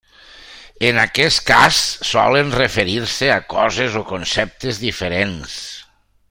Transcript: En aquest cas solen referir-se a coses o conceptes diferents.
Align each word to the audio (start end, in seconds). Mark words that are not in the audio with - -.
En 0.87 0.99
aquest 1.01 1.43
cas 1.49 1.81
solen 2.13 2.49
referir-se 2.61 3.31
a 3.35 3.37
coses 3.55 3.99
o 4.01 4.05
conceptes 4.15 4.81
diferents. 4.87 5.61